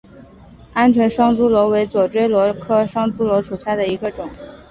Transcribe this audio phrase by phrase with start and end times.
[0.73, 4.27] 鹌鹑双珠螺为左锥螺科双珠螺属下的一个种。